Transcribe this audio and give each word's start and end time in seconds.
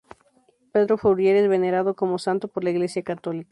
Pedro 0.71 0.97
Fourier 0.97 1.35
es 1.35 1.47
venerado 1.47 1.95
como 1.95 2.17
santo 2.17 2.47
por 2.47 2.63
la 2.63 2.71
Iglesia 2.71 3.03
católica. 3.03 3.49